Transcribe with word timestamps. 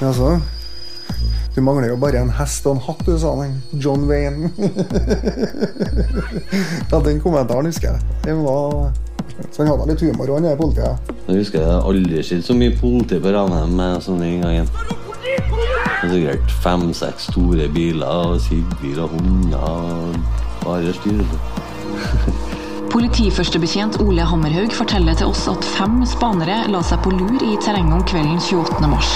Altså, 0.00 0.40
du 1.56 1.60
mangler 1.62 1.88
jo 1.88 1.96
bare 2.00 2.22
en 2.22 2.30
hest 2.32 2.66
og 2.66 2.72
en 2.76 2.82
hatt, 2.86 3.06
du, 3.06 3.18
sa 3.20 3.34
han. 3.36 3.62
John 3.72 4.06
Wayne. 4.08 4.50
ja, 6.90 7.00
den 7.04 7.20
kommentaren 7.20 7.66
husker 7.68 7.88
jeg. 7.92 8.00
Den 8.24 8.44
var 8.44 8.92
Så 9.50 9.62
han 9.62 9.70
hadde 9.70 9.86
litt 9.92 10.02
humor, 10.04 10.32
han 10.34 10.44
der 10.48 10.56
politiet. 10.56 11.12
Jeg 11.28 11.36
husker 11.42 11.58
jeg 11.64 11.82
aldri 11.92 12.22
sett 12.26 12.44
så 12.44 12.54
mye 12.56 12.76
politi 12.80 13.16
på 13.22 13.32
Ranheim 13.34 13.72
med 13.76 13.92
sånn 14.04 14.22
den 14.24 14.40
gangen. 14.44 14.68
Det 14.80 16.08
er 16.08 16.12
sikkert 16.14 16.48
fem-seks 16.64 17.22
store 17.32 17.66
biler, 17.74 18.14
og 18.32 18.40
sidebil 18.44 18.98
og 19.04 19.08
hunder. 19.16 19.60
og 19.60 19.64
Bare 20.64 20.90
styr. 20.96 21.24
Politiførstebetjent 22.90 24.00
Ole 24.02 24.24
Hammerhaug 24.26 24.72
forteller 24.74 25.14
til 25.14 25.30
oss 25.30 25.44
at 25.50 25.66
fem 25.76 26.00
spanere 26.08 26.64
la 26.72 26.80
seg 26.82 26.98
på 27.04 27.12
lur 27.14 27.38
i 27.46 27.52
terrenget 27.62 27.94
om 27.94 28.02
kvelden 28.02 28.40
28. 28.42 28.90
mars. 28.90 29.12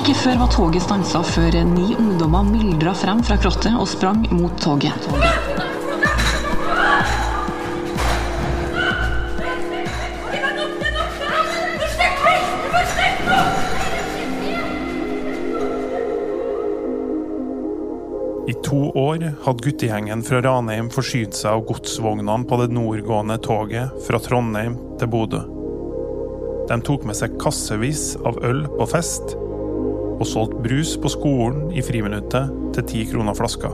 Ikke 0.00 0.16
før 0.16 0.40
var 0.46 0.52
toget 0.54 0.86
stansa 0.86 1.20
før 1.28 1.60
ni 1.74 1.90
ungdommer 1.92 2.48
myldra 2.48 2.96
frem 2.96 3.20
fra 3.26 3.36
krottet 3.42 3.76
og 3.76 3.88
sprang 3.92 4.24
mot 4.32 4.56
toget. 4.64 5.75
To 18.66 18.88
år 18.98 19.22
hadde 19.44 19.62
guttegjengen 19.62 20.24
fra 20.26 20.40
Ranheim 20.42 20.88
forsynt 20.90 21.36
seg 21.38 21.54
av 21.54 21.66
godsvognene 21.68 22.48
på 22.50 22.58
det 22.58 22.72
nordgående 22.74 23.38
toget 23.44 23.94
fra 24.06 24.18
Trondheim 24.22 24.74
til 24.98 25.10
Bodø. 25.12 25.42
De 26.66 26.78
tok 26.82 27.04
med 27.06 27.14
seg 27.14 27.36
kassevis 27.38 28.16
av 28.26 28.40
øl 28.46 28.64
på 28.74 28.88
fest, 28.90 29.36
og 30.16 30.24
solgte 30.26 30.64
brus 30.64 30.96
på 30.98 31.12
skolen 31.12 31.70
i 31.76 31.84
friminuttet 31.84 32.50
til 32.74 32.88
ti 32.90 33.04
kroner 33.06 33.36
flaska. 33.38 33.70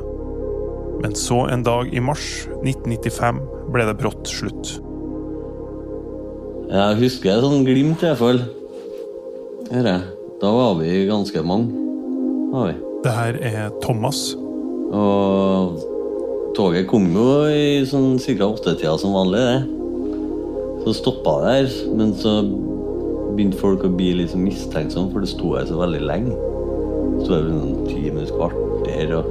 Men 1.01 1.17
så 1.17 1.47
en 1.55 1.65
dag 1.65 1.89
i 1.89 2.03
mars 2.05 2.45
1995 2.61 3.41
ble 3.73 3.89
det 3.89 3.97
brått 4.03 4.29
slutt. 4.29 4.77
Jeg 6.73 7.01
husker 7.01 7.33
et 7.33 7.47
sånn 7.47 7.65
glimt, 7.65 8.05
i 8.05 8.11
hvert 8.11 8.21
fall. 8.21 8.45
Da 10.43 10.53
var 10.53 10.77
vi 10.83 11.07
ganske 11.09 11.45
mange. 11.47 11.73
Var 12.53 12.73
vi. 12.73 12.81
Det 13.03 13.13
her 13.17 13.41
er 13.41 13.77
Thomas. 13.81 14.33
Og 14.93 15.79
toget 16.57 16.89
kom 16.91 17.07
jo 17.17 17.29
i 17.49 17.85
sånn 17.89 18.19
ca. 18.21 18.49
åttetida 18.51 18.97
som 19.01 19.15
vanlig, 19.17 19.41
det. 19.41 19.61
Så 20.85 20.97
stoppa 20.99 21.39
det 21.45 21.55
her, 21.57 21.77
men 21.97 22.13
så 22.19 22.41
begynte 23.33 23.61
folk 23.61 23.87
å 23.87 23.93
bli 23.93 24.11
litt 24.19 24.33
sånn 24.35 24.45
mistenksomme, 24.45 25.13
for 25.15 25.25
det 25.25 25.31
sto 25.33 25.55
her 25.57 25.69
så 25.69 25.79
veldig 25.81 26.03
lenge. 26.05 26.35
Det 26.35 27.25
sto 27.25 27.39
her 27.39 27.49
sånn 27.49 27.87
ti 27.89 28.03
minutter, 28.11 28.37
kvarter 28.37 29.17
og 29.21 29.25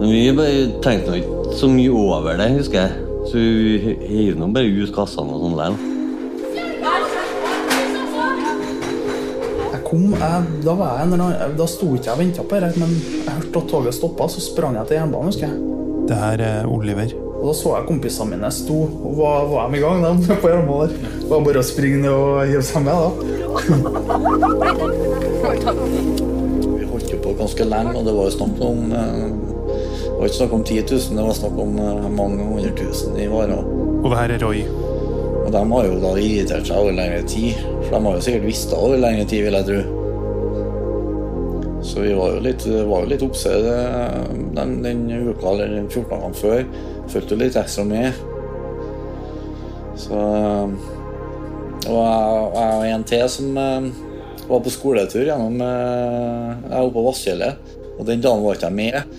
Men 0.00 0.14
vi 0.14 0.32
bare 0.32 0.80
tenkte 0.80 1.18
ikke 1.20 1.56
så 1.60 1.68
mye 1.68 1.92
over 1.92 2.38
det, 2.40 2.46
husker 2.56 2.86
jeg. 2.86 3.08
Så 3.28 3.36
vi 3.36 3.96
heiv 4.08 4.38
nå 4.40 4.48
bare 4.54 4.70
ut 4.72 4.94
kassene 4.96 5.36
og 5.36 5.42
sånn 5.44 5.58
likevel. 5.58 5.99
Kom, 9.90 10.04
jeg, 10.14 10.44
da, 10.64 10.74
var 10.78 10.98
jeg, 11.00 11.06
en 11.08 11.12
annen- 11.18 11.56
da 11.58 11.66
sto 11.66 11.86
ikke 11.96 12.06
jeg 12.08 12.14
og 12.14 12.20
venta 12.22 12.42
på 12.46 12.60
dette, 12.62 12.78
men 12.80 12.90
jeg 12.94 13.34
hørte 13.40 13.58
at 13.64 13.68
toget 13.72 13.94
stoppa, 13.96 14.28
så 14.30 14.40
sprang 14.44 14.74
jeg 14.78 14.86
til 14.90 14.96
jernbanen. 15.00 15.26
husker 15.32 15.46
jeg. 15.48 15.56
Det 16.10 16.16
her 16.18 16.38
er 16.46 16.66
Oliver. 16.70 17.10
Og 17.40 17.46
Da 17.48 17.52
så 17.56 17.68
jeg 17.78 17.86
kompisene 17.88 18.30
mine 18.34 18.50
sto 18.52 18.76
og 18.84 19.12
var, 19.16 19.44
var 19.48 19.70
de 19.72 19.78
i 19.78 19.80
gang 19.82 20.02
de, 20.04 20.10
på 20.42 20.48
jernbanen 20.52 20.88
der. 20.88 20.96
Det 21.22 21.30
var 21.30 21.40
bare 21.46 21.62
å 21.62 21.66
springe 21.66 21.98
ned 22.04 22.12
og 22.14 22.46
hive 22.46 22.62
seg 22.62 22.84
med. 22.84 22.94
da. 22.94 23.10
Vi 26.76 26.84
holdt 26.86 27.10
jo 27.10 27.18
på 27.24 27.32
ganske 27.38 27.64
lenge, 27.66 27.94
og 27.96 28.04
det 28.06 28.14
var 28.14 28.28
jo 28.28 28.34
snakk 28.36 28.60
om 28.66 28.92
eh, 28.92 29.26
Det 29.70 30.18
var 30.20 30.28
ikke 30.28 30.36
snakk 30.42 30.52
om 30.58 30.64
10 30.68 30.82
000, 30.90 31.16
det 31.16 31.24
var 31.26 31.34
snakk 31.38 31.56
om 31.64 31.78
eh, 31.80 32.08
mange 32.14 32.44
hundre 32.44 32.70
tusen 32.78 33.16
i 33.18 33.26
varer. 33.32 33.62
Og 34.00 34.06
det 34.12 34.18
her 34.20 34.34
er 34.36 34.44
Roy. 34.44 34.60
Og 35.50 35.56
de 35.56 35.62
har 35.72 35.86
jo 35.88 35.94
da 35.98 36.10
irritert 36.14 36.68
seg 36.68 36.78
over 36.78 36.94
lengre 36.94 37.24
tid, 37.26 37.56
for 37.88 37.96
de 37.96 37.98
har 38.04 38.12
jo 38.14 38.22
sikkert 38.22 38.44
visst 38.46 38.70
det 38.70 38.76
over 38.78 39.00
lengre 39.02 39.24
tid, 39.26 39.40
vil 39.48 39.56
jeg 39.58 39.66
tro. 39.66 39.80
Så 41.90 42.04
vi 42.04 42.12
var 42.14 42.36
jo 42.36 42.42
litt, 42.44 42.66
var 42.86 43.02
jo 43.02 43.08
litt 43.10 43.24
oppse 43.26 43.56
den, 44.54 44.76
den 44.84 45.00
uka 45.10 45.56
eller 45.56 45.72
14 45.88 46.06
dagene 46.12 46.38
før. 46.38 46.62
Fulgte 47.10 47.38
litt 47.40 47.58
ekstra 47.58 47.82
med. 47.88 48.20
Så 49.98 50.20
Og 51.88 51.98
jeg 51.98 52.30
jeg 52.54 52.78
og 52.78 52.86
en 52.92 53.08
til 53.10 53.26
som 53.34 53.58
eh, 53.58 53.90
var 54.46 54.62
på 54.62 54.70
skoletur 54.70 55.24
gjennom 55.24 55.58
eh, 55.66 56.50
Jeg 56.68 56.84
var 56.84 56.94
på 56.94 57.04
Vassfjellet, 57.08 57.74
og 57.96 58.06
den 58.06 58.22
dagen 58.22 58.44
var 58.44 58.54
ikke 58.54 58.70
jeg 58.70 58.78
med. 58.78 59.18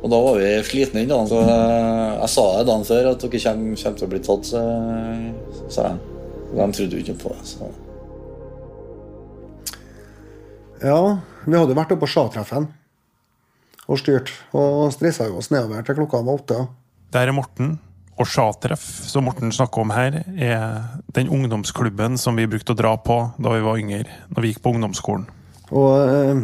Og 0.00 0.12
da 0.12 0.22
var 0.22 0.40
vi 0.40 0.48
slitne 0.70 1.02
den 1.02 1.12
dagen, 1.12 1.28
så 1.28 1.42
eh, 1.42 2.16
jeg 2.22 2.32
sa 2.32 2.46
det 2.54 2.66
dagen 2.70 2.88
før 2.88 3.10
at 3.12 3.26
dere 3.26 3.42
kommer, 3.44 3.76
kommer 3.82 4.00
til 4.00 4.08
å 4.08 4.10
bli 4.14 4.22
tatt, 4.30 4.54
sa 5.72 5.90
han. 5.92 6.00
De 6.52 6.66
trodde 6.72 6.96
jo 6.96 7.02
ikke 7.02 7.18
på 7.24 7.34
det. 7.34 7.46
Så. 7.50 7.70
Ja, 10.84 11.00
vi 11.46 11.56
hadde 11.56 11.76
vært 11.76 11.94
oppe 11.94 12.04
på 12.04 12.10
Sjatreffen 12.10 12.68
og 13.86 14.00
styrt, 14.00 14.32
og 14.56 14.90
stressa 14.94 15.28
oss 15.30 15.52
nedover 15.54 15.84
til 15.86 15.98
klokka 16.00 16.22
var 16.26 16.40
åtte. 16.40 16.62
Der 17.14 17.30
er 17.30 17.36
Morten. 17.36 17.76
Og 18.16 18.24
Sjatreff, 18.24 18.84
som 19.04 19.26
Morten 19.28 19.52
snakker 19.52 19.82
om 19.82 19.90
her, 19.92 20.22
er 20.40 21.02
den 21.14 21.28
ungdomsklubben 21.28 22.16
som 22.18 22.38
vi 22.38 22.48
brukte 22.48 22.72
å 22.72 22.78
dra 22.78 22.94
på 22.96 23.18
da 23.36 23.52
vi 23.52 23.64
var 23.66 23.80
yngre, 23.80 24.06
når 24.32 24.42
vi 24.42 24.52
gikk 24.52 24.62
på 24.64 24.72
ungdomsskolen. 24.72 25.26
Og 25.76 25.90
eh, 26.00 26.40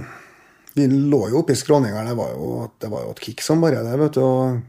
vi 0.76 0.86
lå 0.90 1.22
jo 1.32 1.40
oppe 1.40 1.56
i 1.56 1.58
skråninga. 1.58 2.04
Det 2.10 2.16
var 2.18 2.34
jo, 2.34 2.50
det 2.76 2.90
var 2.92 3.06
jo 3.06 3.14
et 3.14 3.22
kick 3.24 3.40
som 3.44 3.64
bare 3.64 3.80
det. 3.86 3.96
vet 4.04 4.18
du. 4.18 4.20
Og 4.20 4.60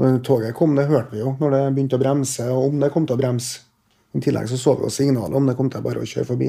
når 0.00 0.18
toget 0.26 0.56
kom, 0.58 0.74
det 0.74 0.88
hørte 0.90 1.14
vi 1.14 1.22
jo 1.22 1.36
når 1.38 1.54
det 1.54 1.62
begynte 1.76 1.98
å 1.98 2.02
bremse, 2.02 2.46
og 2.50 2.72
om 2.72 2.80
det 2.82 2.90
kom 2.94 3.06
til 3.06 3.16
å 3.16 3.20
bremse. 3.20 3.62
I 4.14 4.22
tillegg 4.22 4.46
så 4.50 4.58
så 4.58 4.76
vi 4.78 4.86
jo 4.86 4.94
signalet 4.94 5.34
om 5.38 5.46
det 5.48 5.56
kom 5.58 5.70
til 5.70 5.82
bare 5.82 6.02
å 6.02 6.06
kjøre 6.06 6.28
forbi. 6.28 6.48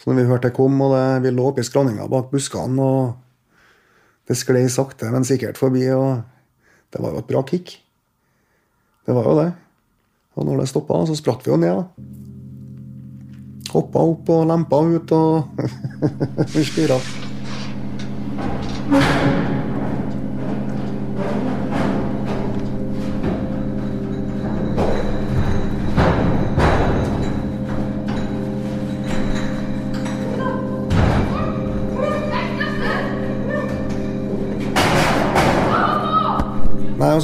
Så 0.00 0.08
når 0.08 0.16
vi 0.16 0.28
hørte 0.30 0.48
det 0.48 0.56
kom, 0.56 0.78
og 0.82 0.94
det, 0.94 1.04
vi 1.26 1.34
lå 1.34 1.44
oppi 1.50 1.62
skråninga 1.66 2.08
bak 2.10 2.30
buskene, 2.32 2.80
og 2.80 4.30
det 4.30 4.38
sklei 4.38 4.64
sakte, 4.72 5.10
men 5.12 5.26
sikkert 5.26 5.58
forbi, 5.60 5.84
og 5.94 6.22
det 6.90 7.02
var 7.02 7.14
jo 7.14 7.22
et 7.22 7.30
bra 7.30 7.42
kick. 7.46 7.76
Det 9.06 9.14
var 9.14 9.28
jo 9.28 9.36
det. 9.42 9.50
Og 10.38 10.46
når 10.46 10.62
det 10.62 10.70
stoppa, 10.70 11.02
så 11.06 11.18
spratt 11.18 11.46
vi 11.46 11.52
jo 11.52 11.58
ned. 11.60 11.74
da. 11.76 11.84
Hoppa 13.70 14.02
opp 14.02 14.30
og 14.34 14.46
lempa 14.50 14.80
ut 14.82 15.12
og 15.14 15.44
styra. 16.70 16.98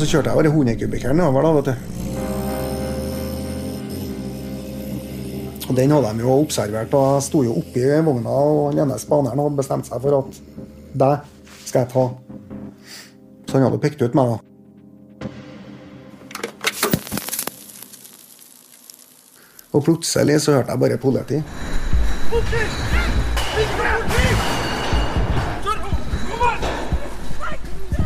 Kjørte 0.06 0.30
jeg 0.30 0.38
bare 0.38 0.50
100 0.52 1.26
over 1.26 1.42
da, 1.42 1.50
vet 1.56 1.66
du. 1.70 1.74
Og 5.66 5.74
den 5.74 5.90
hadde 5.90 6.12
de 6.14 6.22
jo 6.22 6.34
observert, 6.40 6.94
og 6.94 7.14
jeg 7.16 7.22
sto 7.26 7.42
jo 7.42 7.56
oppi 7.58 7.82
vogna, 8.06 8.30
og 8.30 8.70
den 8.70 8.84
ene 8.84 8.98
spaneren 9.02 9.40
hadde 9.42 9.58
bestemt 9.58 9.88
seg 9.88 9.98
for 10.04 10.12
at 10.20 10.30
deg 10.94 11.14
skal 11.66 11.82
jeg 11.82 11.90
ta. 11.90 12.04
Så 13.46 13.56
han 13.56 13.66
hadde 13.66 13.82
pekt 13.82 14.02
ut 14.04 14.14
meg, 14.14 14.26
da. 14.30 14.36
Og 19.76 19.82
plutselig 19.84 20.38
så 20.41 20.54
hørte 20.56 20.72
jeg 20.72 20.80
bare 20.80 20.97
politi. 21.02 21.42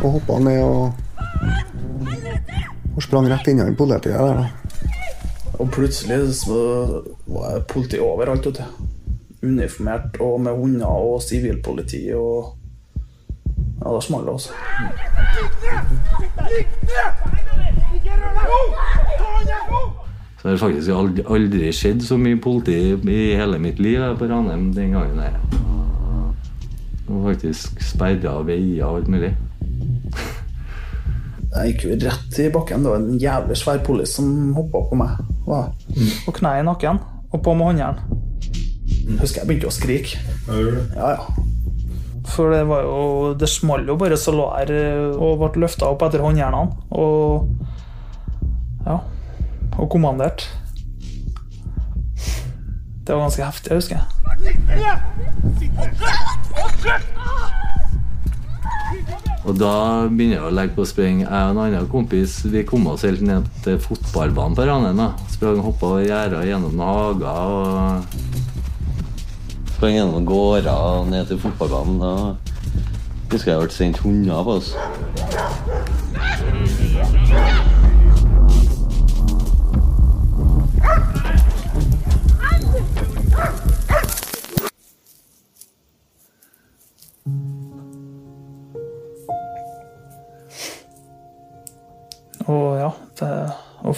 Og 0.00 0.11
hoppa 0.17 0.38
ned 0.41 0.62
og, 0.64 1.10
og 2.97 3.03
sprang 3.05 3.29
rett 3.31 3.51
inn 3.51 3.63
i 3.65 3.75
politiet 3.77 4.17
der, 4.17 4.41
da. 4.41 4.47
Og 5.61 5.69
plutselig 5.75 6.35
så 6.41 6.61
var 7.27 7.59
det 7.59 7.67
politi 7.69 7.99
overalt. 8.01 8.47
vet 8.47 8.59
du. 8.61 8.65
Uniformert 9.43 10.17
og 10.21 10.41
med 10.41 10.53
hunder 10.57 10.87
og 10.87 11.23
sivilpoliti 11.23 12.07
og 12.15 12.57
Ja, 13.81 13.95
da 13.95 14.01
smalt 14.01 14.27
det, 14.27 14.33
altså. 14.33 14.53
Så 20.37 20.49
det 20.49 20.51
har 20.51 20.57
faktisk 20.57 20.91
aldri, 20.91 21.25
aldri 21.29 21.71
skjedd 21.73 22.05
så 22.05 22.17
mye 22.21 22.37
politi 22.41 22.77
i 22.93 23.21
hele 23.37 23.59
mitt 23.61 23.81
liv 23.81 24.05
på 24.19 24.29
Ranheim 24.29 24.71
den 24.77 24.93
gangen 24.97 25.21
her. 25.21 25.37
Og 27.09 27.25
faktisk 27.31 27.81
sperra 27.85 28.43
veier 28.45 28.85
og 28.85 29.01
alt 29.01 29.09
mulig. 29.09 29.33
Jeg 31.50 31.73
gikk 31.73 31.85
jo 31.85 31.97
rett 32.06 32.38
i 32.38 32.49
bakken. 32.55 32.85
Det 32.85 32.91
var 32.93 33.00
en 33.00 33.19
jævlig 33.19 33.56
svær 33.58 33.81
polis 33.82 34.12
som 34.14 34.26
hoppa 34.55 34.85
på 34.91 34.99
meg. 35.00 35.19
Det. 35.47 35.62
Og 36.31 36.37
kne 36.37 36.52
i 36.61 36.67
nakken, 36.67 37.00
og 37.32 37.43
på 37.43 37.55
med 37.58 37.73
håndjern. 37.73 37.99
Husker 39.19 39.43
jeg 39.43 39.49
begynte 39.49 39.70
å 39.70 39.75
skrike. 39.75 40.20
Ja, 40.94 41.17
ja. 41.17 41.23
For 42.31 42.52
det 42.52 42.61
var 42.69 42.85
jo 42.85 43.35
Det 43.35 43.49
smalt 43.49 43.88
jo 43.88 43.97
bare 43.99 44.17
så 44.20 44.31
lå 44.35 44.44
eh, 44.62 45.11
og 45.17 45.41
ble 45.41 45.64
løfta 45.64 45.88
opp 45.91 46.02
etter 46.06 46.23
håndjernene. 46.23 46.70
Og 46.94 47.49
ja. 48.87 49.00
Og 49.81 49.91
kommandert. 49.91 50.46
Det 53.03 53.17
var 53.17 53.26
ganske 53.26 53.43
heftig, 53.43 53.70
jeg 53.70 53.76
husker 53.81 53.96
jeg. 53.99 54.06
Og 59.49 59.57
da 59.57 59.73
begynner 60.11 60.37
jeg 60.37 60.47
å 60.47 60.53
legge 60.53 60.77
på 60.77 60.85
spring. 60.89 61.23
Jeg 61.25 61.31
og 61.31 61.55
en 61.55 61.63
annen 61.65 61.89
kompis 61.91 62.41
vi 62.53 62.65
kom 62.69 62.87
oss 62.91 63.07
helt 63.09 63.23
ned 63.25 63.49
til 63.65 63.79
fotballbanen 63.81 64.57
på 64.59 64.67
Ranheim. 64.69 65.01
Sprang 65.33 65.63
og 65.63 65.71
hoppa 65.71 65.95
over 65.95 66.05
gjerder 66.05 66.45
gjennom 66.49 66.85
hager 66.85 67.55
og 67.57 68.05
Sprang 69.81 69.95
gjennom 69.97 70.27
gårder 70.29 70.69
og 70.75 71.09
ned 71.09 71.31
til 71.31 71.41
fotballbanen. 71.41 72.03
Da 72.05 73.33
husker 73.33 73.55
jeg 73.55 73.63
ble 73.63 73.73
sendt 73.73 74.03
hunder 74.05 74.45
på 74.45 74.59
oss. 74.61 74.75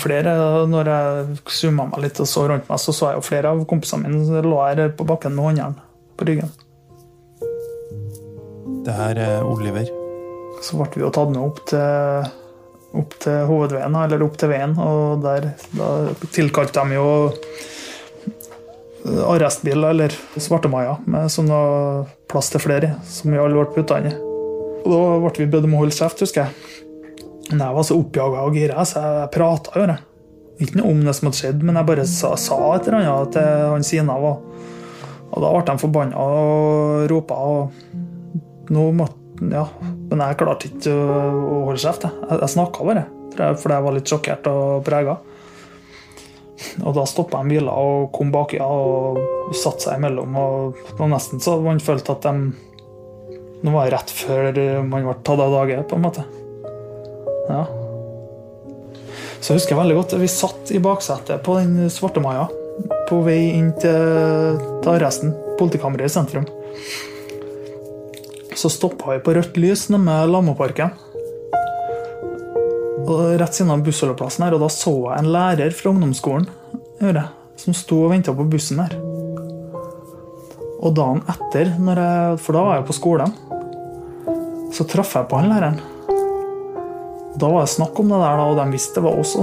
Flere, 0.02 0.34
når 0.70 0.90
jeg 0.90 1.38
zooma 1.54 1.86
meg 1.90 2.04
litt 2.04 2.20
og 2.22 2.28
så 2.28 2.44
rundt 2.50 2.68
meg, 2.68 2.82
så 2.82 2.94
så 2.94 3.12
jeg 3.12 3.20
jo 3.20 3.24
flere 3.26 3.54
av 3.54 3.64
kompisene 3.70 4.04
mine 4.08 4.26
som 4.26 4.44
lå 4.44 4.60
her 4.60 4.84
på 4.98 5.06
bakken 5.08 5.34
med 5.36 5.48
håndjern 5.48 5.78
på 6.18 6.28
ryggen. 6.28 6.52
Det 8.82 8.94
her 8.98 9.18
er 9.22 9.46
Oliver. 9.46 9.86
Så 10.62 10.78
ble 10.78 10.88
vi 10.94 11.04
jo 11.04 11.10
tatt 11.14 11.30
med 11.30 11.42
opp 11.42 11.60
til, 11.70 12.32
opp 12.98 13.14
til 13.22 13.46
hovedveien, 13.48 13.94
eller 13.98 14.24
opp 14.26 14.38
til 14.38 14.50
veien, 14.50 14.74
og 14.78 15.22
der 15.22 15.52
tilkalte 16.34 16.82
de 16.82 16.98
jo 16.98 17.08
arrestbil, 19.26 19.86
eller 19.86 20.14
svartemaja, 20.36 20.98
med 21.10 21.30
sånn 21.32 21.50
plass 22.30 22.52
til 22.52 22.62
flere 22.62 22.90
i, 22.90 22.94
som 23.10 23.34
vi 23.34 23.40
alle 23.42 23.58
ble 23.58 23.74
putta 23.74 23.98
inn 24.02 24.12
i. 24.12 24.14
Og 24.82 24.90
da 24.90 25.00
ble 25.22 25.44
vi 25.44 25.50
bedt 25.50 25.66
om 25.66 25.76
å 25.78 25.82
holde 25.84 25.96
kjeft, 25.96 26.22
husker 26.22 26.46
jeg. 26.46 26.91
Men 27.52 27.66
jeg 27.66 27.76
var 27.76 27.84
så 27.84 27.98
oppjaga 28.00 28.42
og 28.46 28.56
gira, 28.56 28.84
så 28.88 29.02
jeg 29.04 29.30
prata 29.34 29.76
jo. 29.76 29.88
det. 29.90 29.98
Ikke 30.62 30.78
noe 30.78 30.92
om 30.94 31.00
det 31.04 31.12
som 31.16 31.28
hadde 31.28 31.40
skjedd, 31.40 31.64
men 31.66 31.78
jeg 31.78 31.88
bare 31.88 32.04
sa, 32.08 32.30
sa 32.40 32.58
et 32.76 32.86
eller 32.88 33.02
annet 33.02 33.34
til 33.34 33.64
han 33.72 33.84
Sina. 33.86 34.16
Og, 34.16 34.62
og 35.32 35.44
da 35.44 35.50
ble 35.52 35.64
de 35.68 35.82
forbanna 35.82 36.22
og 36.22 37.04
ropa. 37.12 37.40
Og 37.52 38.72
nå 38.72 38.86
måtte 38.96 39.20
Ja, 39.42 39.64
men 39.82 40.20
jeg 40.22 40.36
klarte 40.38 40.68
ikke 40.68 40.92
å, 40.94 41.14
å 41.42 41.60
holde 41.66 41.80
kjeft. 41.82 42.04
Jeg, 42.06 42.36
jeg, 42.38 42.50
snakka 42.52 42.84
bare, 42.86 43.04
fordi 43.34 43.74
jeg 43.74 43.84
var 43.88 43.96
litt 43.96 44.12
sjokkert 44.12 44.50
og 44.52 44.84
prega. 44.86 45.16
Og 46.84 46.94
da 46.94 47.04
stoppa 47.10 47.40
de 47.42 47.56
biler 47.56 47.72
og 47.72 48.12
kom 48.14 48.30
baki 48.30 48.60
og 48.62 49.18
satte 49.58 49.88
seg 49.88 49.98
imellom. 49.98 50.36
Og 50.38 50.78
det 50.92 51.00
var 51.00 51.10
nesten 51.10 51.42
så 51.42 51.56
man 51.64 51.82
følte 51.82 52.14
at 52.14 52.28
de 52.28 52.52
Nå 53.62 53.70
var 53.70 53.86
det 53.86 53.94
rett 53.94 54.10
før 54.10 54.56
man 54.82 55.04
ble 55.06 55.12
tatt 55.22 55.38
av 55.38 55.52
dage, 55.54 55.76
på 55.86 55.94
en 55.94 56.02
måte. 56.02 56.24
Ja. 57.52 57.64
Så 59.42 59.52
jeg 59.52 59.60
husker 59.60 59.78
veldig 59.78 59.96
godt 59.98 60.16
vi 60.22 60.30
satt 60.30 60.70
i 60.74 60.80
baksetet 60.82 61.42
på 61.44 61.58
den 61.58 61.90
svarte 61.92 62.22
maja 62.22 62.46
på 63.08 63.20
vei 63.26 63.52
inn 63.58 63.72
til, 63.80 64.88
arresten, 64.88 65.34
politikammeret 65.58 66.08
i 66.08 66.12
sentrum. 66.14 66.46
Så 68.56 68.70
stoppa 68.72 69.16
vi 69.16 69.22
på 69.24 69.34
rødt 69.36 69.58
lys 69.60 69.88
nede 69.92 70.02
med 70.06 70.32
Lammeparken. 70.32 70.94
Rett 73.42 73.58
siden 73.58 73.84
bussholdeplassen 73.84 74.46
her, 74.46 74.56
og 74.56 74.62
da 74.62 74.70
så 74.72 74.94
jeg 75.10 75.18
en 75.18 75.32
lærer 75.34 75.74
fra 75.76 75.90
ungdomsskolen 75.92 76.46
gjøre, 77.02 77.26
som 77.58 77.76
sto 77.76 78.04
og 78.06 78.12
venta 78.14 78.34
på 78.36 78.46
bussen 78.48 78.80
her. 78.80 78.94
Og 80.82 80.94
dagen 80.96 81.22
etter, 81.30 81.74
jeg, 81.74 82.38
for 82.42 82.56
da 82.56 82.66
var 82.66 82.78
jeg 82.78 82.88
på 82.88 82.96
skolen, 82.96 83.34
så 84.72 84.86
traff 84.88 85.16
jeg 85.18 85.28
på 85.28 85.42
han 85.42 85.50
læreren. 85.52 85.82
Da 87.42 87.48
var 87.50 87.64
det 87.64 87.72
snakk 87.72 87.98
om 87.98 88.12
det 88.12 88.22
der, 88.22 88.40
og 88.46 88.56
de 88.60 88.68
visste 88.70 89.00
det 89.00 89.08
var 89.08 89.18
oss. 89.18 89.34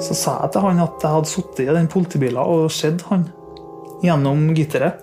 Så 0.00 0.16
sa 0.16 0.38
jeg 0.40 0.54
til 0.54 0.64
han 0.64 0.80
at 0.80 1.04
jeg 1.04 1.12
hadde 1.12 1.28
sittet 1.28 1.62
i 1.66 1.74
den 1.76 1.88
politibilen 1.92 2.40
og 2.40 2.70
sett 2.72 3.04
han 3.10 3.26
gjennom 4.00 4.48
gitteret. 4.56 5.02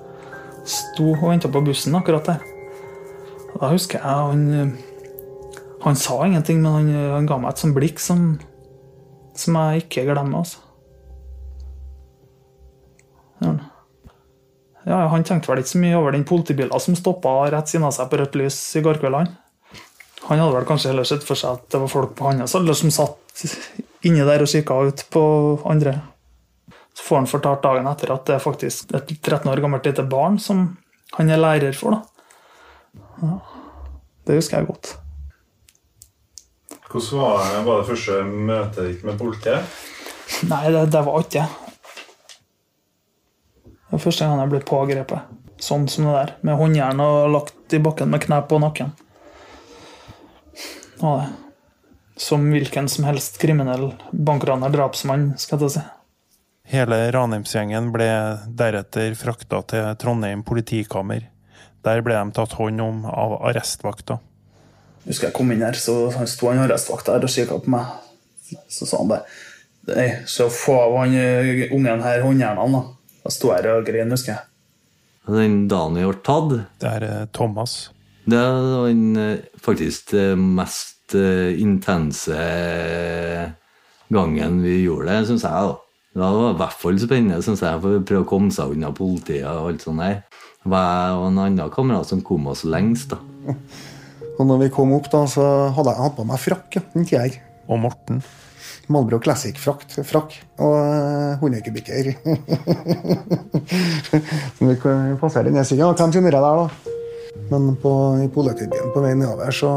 Sto 0.68 1.12
og 1.14 1.28
venta 1.30 1.52
på 1.54 1.62
bussen 1.64 1.96
akkurat 1.96 2.26
der. 2.26 2.42
Da 3.54 3.70
husker 3.72 4.02
jeg 4.02 4.08
han 4.08 4.78
Han 5.84 5.96
sa 5.96 6.26
ingenting, 6.26 6.62
men 6.62 6.74
han, 6.74 6.88
han 7.14 7.28
ga 7.30 7.38
meg 7.38 7.54
et 7.54 7.62
sånt 7.62 7.76
blikk 7.78 8.00
som, 8.02 8.40
som 9.38 9.56
jeg 9.56 9.86
ikke 9.86 10.08
glemmer. 10.10 10.42
altså. 10.42 10.58
Ja, 14.88 15.08
Han 15.14 15.24
tenkte 15.24 15.52
vel 15.52 15.62
ikke 15.62 15.76
så 15.76 15.82
mye 15.84 16.00
over 16.00 16.16
den 16.16 16.26
politibilen 16.28 16.82
som 16.82 16.98
stoppa 16.98 17.52
rett 17.54 17.70
siden 17.70 17.86
av 17.88 17.94
seg 17.96 18.10
på 18.10 18.20
rødt 18.20 18.36
lys 18.42 18.58
i 18.76 18.84
går 18.84 19.00
kveld. 19.00 19.20
Han 19.22 19.30
Han 20.28 20.42
hadde 20.42 20.58
vel 20.58 20.68
kanskje 20.68 20.92
heller 20.92 21.08
sett 21.08 21.24
for 21.24 21.40
seg 21.40 21.56
at 21.56 21.70
det 21.72 21.80
var 21.80 21.92
folk 21.92 22.16
på 22.18 22.28
hans 22.28 22.56
alder 22.58 22.76
som 22.76 22.92
satt 22.92 23.44
inni 24.08 24.26
der 24.28 24.44
og 24.44 24.52
kikka 24.52 24.76
ut 24.90 25.06
på 25.14 25.24
andre. 25.70 25.94
Så 26.98 27.06
får 27.06 27.22
han 27.22 27.30
fortalt 27.32 27.64
dagen 27.64 27.88
etter 27.88 28.12
at 28.12 28.26
det 28.28 28.36
er 28.36 28.44
faktisk 28.44 28.92
et 28.98 29.14
13 29.22 29.48
år 29.52 29.62
gammelt 29.64 29.88
lite 29.88 30.04
barn 30.04 30.40
som 30.42 30.66
han 31.16 31.32
er 31.32 31.40
lærer 31.40 31.78
for. 31.78 32.02
Ja. 33.22 33.38
Det 34.28 34.36
husker 34.42 34.60
jeg 34.60 34.68
godt. 34.68 34.98
Hvordan 36.88 37.22
var, 37.22 37.48
var 37.64 37.80
det 37.80 37.88
første 37.88 38.20
møtet 38.28 38.84
ditt 38.90 39.08
med 39.08 39.18
politiet? 39.20 39.80
Nei, 40.48 40.66
det, 40.74 40.86
det 40.92 41.02
var 41.08 41.24
ikke 41.24 41.40
det. 41.40 41.48
Det 43.88 43.96
var 43.96 44.04
første 44.04 44.28
gang 44.28 44.42
jeg 44.44 44.52
ble 44.52 44.66
pågrepet. 44.68 45.36
Sånn 45.64 45.88
som 45.92 46.10
det 46.10 46.16
der. 46.18 46.34
Med 46.44 46.60
håndjern 46.60 47.00
og 47.04 47.32
lagt 47.32 47.74
i 47.74 47.80
bakken 47.84 48.12
med 48.12 48.26
kne 48.26 48.42
på 48.50 48.60
nakken. 48.62 48.92
Det. 50.98 51.28
Som 52.18 52.48
hvilken 52.50 52.88
som 52.90 53.06
helst 53.06 53.38
kriminell 53.42 53.92
bankraner, 54.12 54.74
drapsmann, 54.74 55.36
skal 55.38 55.62
jeg 55.62 55.76
si. 55.76 55.84
Hele 56.68 56.98
Ranheimsgjengen 57.14 57.92
ble 57.94 58.10
deretter 58.60 59.14
frakta 59.16 59.62
til 59.72 59.92
Trondheim 60.02 60.42
politikammer. 60.44 61.30
Der 61.86 62.02
ble 62.04 62.18
de 62.18 62.34
tatt 62.36 62.58
hånd 62.58 62.82
om 62.84 63.06
av 63.08 63.38
arrestvakta. 63.48 64.18
Husker 65.08 65.30
jeg 65.30 65.38
kom 65.38 65.54
inn 65.54 65.64
her, 65.64 65.78
så 65.80 66.10
han 66.18 66.28
sto 66.28 66.50
han 66.52 66.66
arrestvakta 66.66 67.16
her 67.16 67.28
og 67.28 67.32
kikka 67.32 67.62
på 67.64 67.72
meg. 67.72 67.94
Så 68.68 68.88
sa 68.88 69.00
han 69.00 69.14
bare 69.14 69.28
Nei, 69.88 70.10
så 70.28 70.50
få 70.52 70.74
av 70.82 70.98
han 71.00 71.14
eh, 71.16 71.70
ungen 71.72 72.02
her 72.04 72.20
håndjernene, 72.26 72.82
da. 72.82 73.20
Da 73.24 73.32
sto 73.32 73.54
jeg 73.54 73.70
og 73.72 73.86
grein, 73.88 74.12
husker 74.12 74.34
jeg. 74.34 74.42
Den 75.28 75.56
dagen 75.72 75.96
vi 75.96 76.04
ble 76.04 76.20
tatt, 76.28 76.58
Det 76.82 76.90
er 76.92 77.06
eh, 77.08 77.28
Thomas. 77.32 77.78
Det 78.28 78.44
var 78.44 78.88
den 78.90 79.20
eh, 79.22 79.44
faktisk 79.64 80.14
mest 80.38 81.16
eh, 81.16 81.56
intense 81.64 82.38
gangen 84.12 84.62
vi 84.64 84.82
gjorde 84.84 85.12
det, 85.12 85.28
syns 85.30 85.46
jeg. 85.48 85.52
da. 85.52 85.76
Det 86.18 86.24
var 86.24 86.50
i 86.50 86.58
hvert 86.58 86.80
fall 86.82 87.00
spennende, 87.00 87.44
synes 87.46 87.62
jeg, 87.62 87.82
for 87.84 88.00
å 88.00 88.06
prøve 88.10 88.26
å 88.26 88.30
komme 88.30 88.54
seg 88.54 88.74
unna 88.74 88.90
politiet 88.96 89.46
og 89.46 89.70
alt 89.70 89.86
sånt 89.86 90.02
der. 90.02 90.24
Det 90.64 90.72
var 90.74 91.14
og 91.20 91.28
en 91.30 91.44
annen 91.44 91.72
kamerat 91.74 92.10
som 92.10 92.24
kom 92.26 92.50
oss 92.52 92.66
lengst, 92.68 93.14
da. 93.14 93.54
Og 94.38 94.46
når 94.50 94.66
vi 94.66 94.74
kom 94.74 94.92
opp, 94.98 95.08
da, 95.14 95.24
så 95.30 95.46
hadde 95.74 95.94
jeg 95.94 96.04
hatt 96.04 96.18
på 96.18 96.26
meg 96.28 96.42
frakk. 96.42 96.68
ja, 96.76 96.84
den 96.94 97.08
tida 97.08 97.24
her. 97.24 97.40
Og 97.68 97.80
Morten. 97.86 98.22
Malbro 98.94 99.20
Classic-frakk. 99.24 99.88
Frakk. 100.08 100.36
Og 100.64 100.76
uh, 100.78 101.40
hundekubikker. 101.42 102.14
Så 104.08 104.22
vi 104.62 104.76
passerer 104.78 105.18
passere 105.22 105.52
den 105.52 105.66
sida. 105.66 105.90
Hvem 105.90 106.14
sin 106.14 106.30
er 106.30 106.38
det 106.38 106.44
der, 106.46 106.62
da? 106.62 106.97
Men 107.50 107.76
på, 107.82 107.92
i 108.24 108.28
politibilen 108.34 108.94
på 108.94 109.04
vei 109.04 109.16
nedover 109.16 109.52
så 109.56 109.72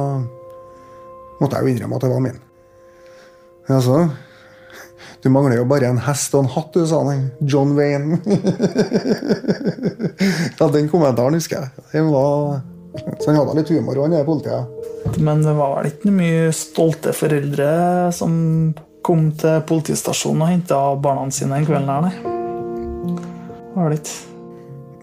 måtte 1.40 1.56
jeg 1.56 1.64
jo 1.64 1.74
innrømme 1.74 1.96
at 1.96 2.04
det 2.04 2.12
var 2.12 2.24
min. 2.24 2.40
Altså, 3.70 3.96
du 5.22 5.28
mangler 5.30 5.60
jo 5.60 5.68
bare 5.68 5.90
en 5.90 6.00
hest 6.02 6.34
og 6.34 6.44
en 6.44 6.52
hatt, 6.54 6.74
du, 6.74 6.86
sa 6.88 6.96
han. 7.06 7.30
John 7.40 7.76
Wayne. 7.78 8.18
ja, 10.58 10.68
den 10.72 10.88
kommentaren 10.90 11.38
husker 11.38 11.56
jeg. 11.92 12.04
Var... 12.08 12.60
Så 13.20 13.30
han 13.30 13.38
hadde 13.38 13.58
litt 13.60 13.70
humor, 13.70 14.00
han 14.02 14.16
der 14.16 14.26
politiet. 14.26 14.66
Men 15.22 15.44
det 15.44 15.54
var 15.56 15.76
vel 15.76 15.92
ikke 15.92 16.14
mye 16.14 16.50
stolte 16.56 17.12
foreldre 17.16 17.68
som 18.16 18.32
kom 19.06 19.30
til 19.38 19.62
politistasjonen 19.68 20.42
og 20.44 20.50
henta 20.50 20.80
barna 21.00 21.30
sine 21.32 21.60
den 21.60 21.68
kvelden 21.68 21.92
her, 21.92 22.10
nei. 22.10 22.16
Var 23.76 23.94
det 23.94 24.02
ikke? 24.02 24.29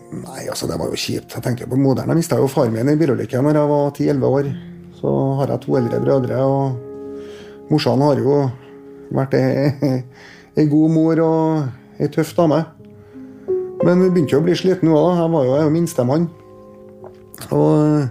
Nei, 0.08 0.46
altså, 0.48 0.70
det 0.70 0.78
var 0.80 0.88
jo 0.88 1.00
kjipt. 1.00 1.34
Jeg 1.36 1.44
tenker 1.44 1.68
på 1.68 1.80
moderen. 1.80 2.14
Jeg 2.14 2.22
mista 2.22 2.38
jo 2.40 2.48
faren 2.52 2.76
min 2.76 2.94
i 2.94 2.96
bilulykke 3.00 3.42
da 3.44 3.52
jeg 3.52 3.72
var 3.72 3.90
10-11 3.92 4.28
år. 4.40 4.52
Så 4.98 5.14
har 5.40 5.52
jeg 5.52 5.64
to 5.66 5.76
eldre 5.78 6.00
brødre. 6.00 6.38
og 6.44 7.68
Morsan 7.72 8.02
har 8.02 8.22
jo 8.22 8.38
vært 9.12 9.36
ei, 9.38 10.66
god 10.72 10.94
mor 10.94 11.20
og 11.26 12.00
ei 12.00 12.08
tøff 12.14 12.32
dame. 12.38 12.62
Men 13.84 14.00
vi 14.02 14.10
begynte 14.10 14.38
jo 14.38 14.40
å 14.40 14.46
bli 14.46 14.56
sliten 14.58 14.88
nå 14.88 14.96
da. 14.96 15.18
Jeg 15.20 15.34
var 15.34 15.50
jo, 15.50 15.58
jo 15.66 15.74
minstemann. 15.76 16.30
Og 17.52 17.68
eh, 17.84 18.08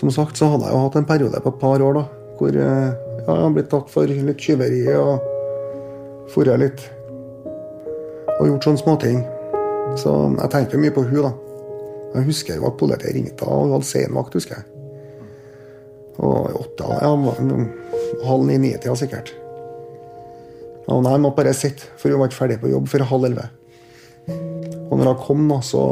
som 0.00 0.10
sagt 0.14 0.40
så 0.40 0.48
hadde 0.50 0.64
jeg 0.66 0.74
jo 0.74 0.80
hatt 0.86 0.96
en 0.98 1.06
periode 1.06 1.42
på 1.44 1.52
et 1.52 1.60
par 1.60 1.84
år 1.84 1.98
da, 2.00 2.06
hvor 2.40 2.56
eh, 2.56 2.88
ja, 3.20 3.26
jeg 3.28 3.44
har 3.44 3.52
blitt 3.54 3.68
tatt 3.70 3.92
for 3.92 4.08
litt 4.08 4.40
tyveri 4.40 4.80
og 4.96 5.20
forret 6.32 6.64
litt. 6.64 6.86
Og 8.40 8.48
gjort 8.48 8.70
sånne 8.70 8.80
småting. 8.80 9.20
Så 9.98 10.12
jeg 10.36 10.52
tenkte 10.52 10.80
mye 10.80 10.94
på 10.94 11.04
hun 11.08 11.24
da. 11.26 11.32
Jeg 12.14 12.26
husker 12.26 12.58
jo 12.58 12.66
at 12.66 12.78
politiet 12.78 13.14
ringte 13.14 13.46
og 13.46 13.74
hadde 13.76 13.86
senvakt, 13.86 14.34
husker 14.34 14.58
jeg. 14.58 14.66
Og 16.20 16.58
åtte, 16.60 16.88
ja, 17.00 17.12
halv 18.26 18.44
ni-ni-tida 18.48 18.96
sikkert. 18.98 19.32
Og 20.90 21.04
nei, 21.04 21.14
jeg 21.14 21.22
måtte 21.22 21.38
bare 21.38 21.54
sitte, 21.54 21.86
for 22.00 22.10
hun 22.10 22.20
var 22.20 22.30
ikke 22.30 22.40
ferdig 22.40 22.58
på 22.62 22.72
jobb 22.72 22.90
før 22.90 23.06
halv 23.12 23.28
elleve. 23.30 23.46
Og 24.90 24.98
når 24.98 25.12
hun 25.12 25.22
kom, 25.22 25.44
da, 25.52 25.60
så, 25.62 25.84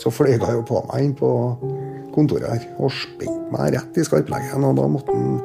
så 0.00 0.12
fløy 0.12 0.36
hun 0.36 0.58
jo 0.58 0.66
på 0.68 0.82
meg 0.90 1.06
inn 1.06 1.16
på 1.16 1.30
kontoret 2.12 2.50
her 2.52 2.66
og 2.76 2.92
spente 2.92 3.48
meg 3.54 3.72
rett 3.76 3.96
i 3.96 4.04
skarpleggen. 4.04 4.68
Og 4.68 4.76
da 4.76 4.88
måtte 4.92 5.16
han 5.16 5.40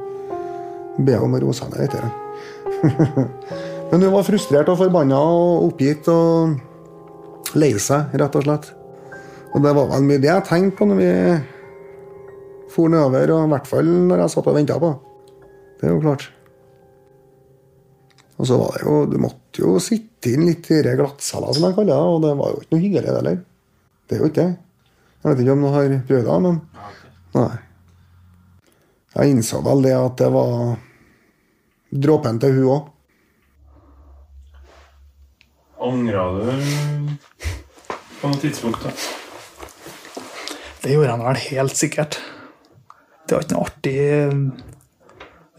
be 1.08 1.16
om 1.24 1.38
å 1.38 1.42
roe 1.44 1.56
seg 1.56 1.72
ned 1.72 1.88
litt. 1.88 2.24
Men 3.90 4.04
hun 4.04 4.12
var 4.12 4.28
frustrert 4.28 4.68
og 4.68 4.82
forbanna 4.82 5.18
og 5.24 5.70
oppgitt 5.70 6.10
og 6.12 6.58
lei 7.60 7.74
seg, 7.82 8.14
rett 8.22 8.38
og 8.38 8.46
slett. 8.46 8.72
Og 9.54 9.64
det 9.64 9.74
var 9.76 9.90
vel 9.92 10.08
mye 10.08 10.22
det 10.22 10.30
jeg 10.30 10.48
tenkte 10.48 10.78
på 10.80 10.88
når 10.90 11.00
vi 11.02 11.12
for 12.74 12.92
nedover, 12.92 13.32
og 13.34 13.46
i 13.46 13.52
hvert 13.54 13.70
fall 13.70 13.92
når 14.10 14.24
jeg 14.24 14.34
satt 14.34 14.50
og 14.52 14.58
venta 14.58 14.80
på. 14.82 14.92
Det 15.78 15.88
er 15.88 15.94
jo 15.94 16.02
klart. 16.04 16.28
Og 18.38 18.46
så 18.46 18.58
var 18.60 18.76
det 18.78 18.86
jo 18.86 18.98
Du 19.10 19.18
måtte 19.22 19.64
jo 19.64 19.78
sitte 19.82 20.34
inn 20.34 20.46
litt 20.46 20.68
i 20.74 20.84
de 20.86 20.94
glattceller, 21.00 21.54
som 21.56 21.68
jeg 21.68 21.78
kaller 21.78 21.94
det, 21.94 22.02
og 22.14 22.20
det 22.26 22.34
var 22.38 22.54
jo 22.54 22.62
ikke 22.62 22.76
noe 22.76 22.84
hyggelig, 22.84 23.06
det 23.08 23.16
heller. 23.16 23.40
Det 24.08 24.18
er 24.18 24.22
jo 24.22 24.30
ikke 24.32 24.44
det. 24.44 24.58
Jeg 25.18 25.32
vet 25.32 25.42
ikke 25.44 25.56
om 25.56 25.64
du 25.64 25.70
har 25.74 25.96
prøvd 26.08 26.28
det, 26.28 26.42
men 26.46 26.60
Nei. 27.38 27.56
Jeg 29.18 29.34
innså 29.34 29.60
vel 29.66 29.82
det 29.86 29.96
at 29.98 30.20
det 30.20 30.28
var 30.34 30.78
dråpen 32.06 32.40
til 32.42 32.54
hun 32.60 32.70
òg. 32.76 32.92
Angra 35.78 36.24
du 36.34 36.48
på 38.18 38.32
noe 38.32 38.40
tidspunkt? 38.42 38.82
da? 38.82 38.94
Det 40.82 40.96
gjorde 40.96 41.14
han 41.14 41.26
vel 41.26 41.40
helt 41.52 41.78
sikkert. 41.78 42.18
Det 43.28 43.36
var 43.36 43.44
ikke 43.46 43.58
noe 43.58 43.68
artig 43.68 43.94
eh, 44.02 44.40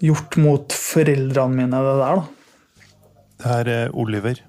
gjort 0.09 0.39
mot 0.41 0.75
foreldrene 0.75 1.55
mine, 1.61 1.83
det 1.85 1.95
der, 2.01 2.19
da. 2.19 2.87
Det 3.39 3.53
her 3.53 3.71
er 3.75 3.95
Oliver. 3.95 4.41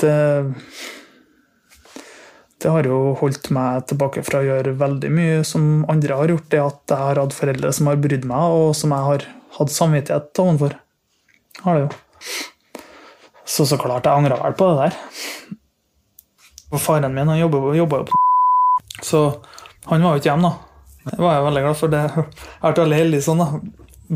Det, 0.00 0.16
det 2.64 2.72
har 2.74 2.88
jo 2.90 2.98
holdt 3.20 3.52
meg 3.54 3.86
tilbake 3.92 4.24
fra 4.26 4.42
å 4.42 4.48
gjøre 4.48 4.74
veldig 4.80 5.12
mye 5.14 5.38
som 5.46 5.84
andre 5.92 6.18
har 6.18 6.34
gjort. 6.34 6.50
Det 6.50 6.64
at 6.64 6.96
jeg 6.96 7.04
har 7.04 7.22
hatt 7.22 7.36
foreldre 7.36 7.72
som 7.76 7.92
har 7.92 8.02
brydd 8.02 8.26
meg, 8.26 8.58
og 8.58 8.74
som 8.74 8.96
jeg 8.96 9.10
har 9.12 9.30
hatt 9.60 9.76
samvittighet 9.76 10.42
overfor. 10.42 10.78
Har 11.62 11.78
det 11.78 11.86
jo. 11.86 11.94
Så 13.46 13.66
så 13.66 13.78
klart, 13.78 14.06
jeg 14.06 14.12
angrer 14.12 14.42
vel 14.42 14.56
på 14.58 14.68
det 14.72 14.86
der. 14.88 15.56
Og 16.74 16.82
faren 16.82 17.14
min 17.14 17.28
han 17.30 17.38
jobba 17.38 17.76
jo 17.78 17.86
på 17.86 18.04
så 19.08 19.20
han 19.86 20.02
var 20.02 20.16
jo 20.16 20.20
ikke 20.20 20.32
hjemme, 20.32 20.50
da. 20.50 20.66
Det 21.06 21.22
var 21.22 21.36
jeg 21.36 21.44
veldig 21.46 21.60
glad 21.62 21.76
for. 21.78 21.92
Det. 21.92 22.00
Jeg 22.06 22.62
har 22.62 22.72
vært 22.72 22.80
veldig 22.82 22.96
heldig 22.98 23.20
sånn, 23.22 23.42
da. 23.42 23.46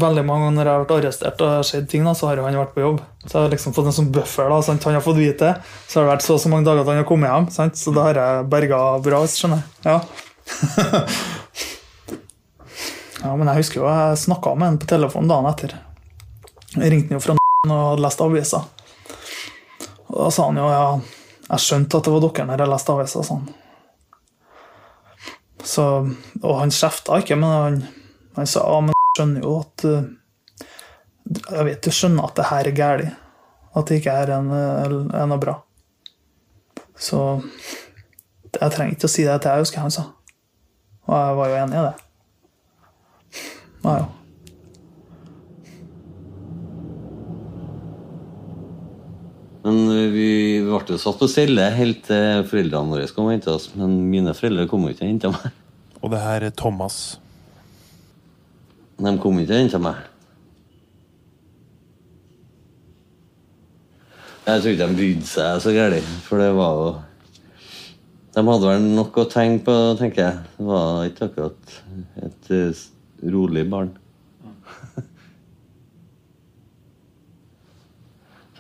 Veldig 0.03 0.23
mange 0.27 0.47
ganger 0.47 0.57
når 0.57 0.69
jeg 0.69 0.71
har 0.71 0.83
vært 0.85 0.93
arrestert 0.95 1.41
og 1.43 1.65
skjedd 1.67 1.87
ting, 1.91 2.05
da, 2.07 2.13
så 2.15 2.29
har 2.29 2.39
jo 2.39 2.45
han 2.47 2.59
vært 2.61 2.75
på 2.77 2.83
jobb. 2.83 2.99
Så 3.25 3.33
jeg 3.33 3.43
har 3.43 3.53
liksom 3.55 3.75
fått 3.75 3.89
en 3.91 3.97
sånn 3.97 4.11
buffer. 4.15 4.51
da, 4.51 4.59
sant? 4.63 4.87
Han 4.87 4.95
har 4.95 5.03
fått 5.03 5.19
vite 5.19 5.49
det. 5.49 5.55
Så 5.91 5.99
har 5.99 6.07
det 6.07 6.13
vært 6.13 6.27
så 6.27 6.37
og 6.37 6.43
så 6.43 6.53
mange 6.53 6.67
dager 6.67 6.83
at 6.85 6.91
han 6.93 7.01
har 7.01 7.09
kommet 7.09 7.31
hjem. 7.31 7.49
Sant? 7.55 7.79
Så 7.79 7.95
da 7.95 8.05
har 8.07 8.21
jeg 8.21 8.47
berga 8.53 8.79
bra, 9.03 9.23
skjønner 9.31 9.63
jeg. 9.63 9.67
Ja. 9.87 9.99
ja, 13.25 13.35
men 13.35 13.51
jeg 13.51 13.63
husker 13.65 13.83
jo 13.83 13.89
jeg 13.91 14.23
snakka 14.27 14.55
med 14.55 14.71
han 14.71 14.81
på 14.83 14.91
telefonen 14.95 15.31
dagen 15.31 15.51
etter. 15.51 15.75
Jeg 16.77 16.95
ringte 16.95 17.11
han 17.11 17.19
jo 17.19 17.25
fra 17.27 17.39
og 17.67 17.75
hadde 17.75 18.07
lest 18.07 18.23
avisa. 18.25 18.63
Og 20.11 20.19
da 20.19 20.29
sa 20.35 20.47
han 20.49 20.59
jo 20.59 20.69
ja, 20.71 20.85
jeg 21.51 21.65
skjønte 21.65 21.99
at 21.99 22.07
det 22.07 22.15
var 22.15 22.25
dere 22.27 22.47
når 22.49 22.63
jeg 22.63 22.73
leste 22.73 22.95
avisa. 22.95 23.25
Sånn. 23.27 23.49
Så, 25.71 25.87
og 26.41 26.55
han 26.57 26.73
kjefta 26.75 27.21
ikke, 27.21 27.37
men 27.39 27.51
han, 27.53 27.81
han 28.39 28.49
sa 28.49 28.65
ja, 28.65 28.79
men 28.85 28.95
jeg 28.95 29.17
skjønner 29.19 29.45
jo 29.45 29.57
at 29.61 29.85
uh, 29.85 29.99
Jeg 31.51 31.67
vet 31.69 31.83
du 31.85 31.91
skjønner 31.95 32.27
at 32.27 32.39
det 32.39 32.47
her 32.51 32.71
er 32.71 32.79
galt. 32.79 33.19
At 33.71 33.87
det 33.87 34.01
ikke 34.01 34.15
er, 34.25 34.33
en, 34.35 34.49
er 34.51 35.27
noe 35.31 35.39
bra. 35.39 35.61
Så 36.99 37.21
jeg 38.51 38.73
trenger 38.75 38.97
ikke 38.97 39.07
å 39.07 39.13
si 39.13 39.27
det 39.29 39.37
til 39.41 39.55
jeg 39.55 39.63
husker 39.63 39.85
han 39.85 39.95
sa. 39.95 40.09
Og 41.07 41.15
jeg 41.15 41.37
var 41.39 41.53
jo 41.53 41.61
enig 41.61 41.79
i 41.79 41.85
det. 41.87 41.95
Ja, 43.85 43.95
jo. 44.01 44.09
Men 49.61 49.81
vi 50.15 50.29
ble 50.65 50.95
jo 50.95 51.01
satt 51.01 51.19
på 51.21 51.29
celle 51.29 51.67
helt 51.77 52.07
til 52.07 52.47
foreldrene 52.49 52.95
våre 52.95 53.09
kom 53.13 53.29
og 53.29 53.35
hente 53.35 53.53
oss. 53.53 53.69
Men 53.77 53.99
mine 54.09 54.33
foreldre 54.37 54.69
kom 54.71 54.87
ikke 54.89 55.05
og 55.05 55.11
henta 55.13 55.33
meg. 55.35 55.51
Og 56.01 56.15
det 56.15 56.23
her 56.23 56.47
er 56.49 56.55
Thomas. 56.57 57.19
De 59.01 59.13
kom 59.21 59.37
ikke 59.43 59.53
og 59.53 59.63
henta 59.67 59.83
meg. 59.83 60.01
Jeg 64.47 64.63
tror 64.63 64.73
ikke 64.73 64.87
de 64.89 64.97
brydde 64.97 65.29
seg 65.29 65.61
så 65.63 65.73
gærent, 65.77 66.13
for 66.25 66.41
det 66.41 66.51
var 66.57 66.79
jo 66.81 66.89
De 68.35 68.43
hadde 68.47 68.71
vel 68.71 68.85
nok 68.97 69.19
å 69.21 69.29
tenke 69.29 69.67
på, 69.67 69.75
tenker 69.99 70.23
jeg. 70.23 70.43
Det 70.57 70.67
var 70.71 71.05
ikke 71.11 71.27
akkurat 71.29 71.73
et 72.25 72.51
eh, 72.55 72.83
rolig 73.35 73.65
barn. 73.69 73.91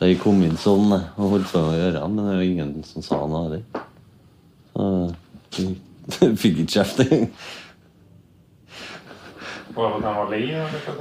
Så 0.00 0.08
jeg 0.08 0.16
kom 0.16 0.38
inn 0.40 0.54
sånn 0.56 0.94
og 0.96 1.26
holdt 1.34 1.50
på 1.52 1.60
å 1.60 1.72
gjøre, 1.76 2.06
men 2.08 2.24
det 2.24 2.36
var 2.38 2.44
ingen 2.46 2.68
som 2.88 3.04
sa 3.04 3.18
noe 3.28 3.42
heller. 3.50 3.82
Så 5.52 5.66
jeg 6.24 6.38
fikk 6.40 6.62
ikke 6.62 6.78
kjeft 6.78 7.02
engang. 7.04 7.26
Var 9.76 9.98
var 10.00 10.30
lei? 10.32 10.46